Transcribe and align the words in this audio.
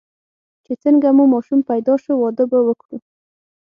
چې 0.65 0.73
څنګه 0.83 1.07
مو 1.15 1.23
ماشوم 1.33 1.59
پیدا 1.69 1.93
شو، 2.03 2.13
واده 2.21 2.45
به 2.51 2.59
وکړو. 2.67 2.97